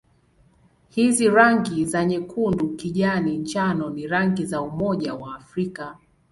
Hizi 0.89 1.29
rangi 1.29 1.85
za 1.85 2.05
nyekundu-kijani-njano 2.05 3.89
ni 3.89 4.07
rangi 4.07 4.45
za 4.45 4.61
Umoja 4.61 5.13
wa 5.13 5.35
Afrika. 5.35 5.97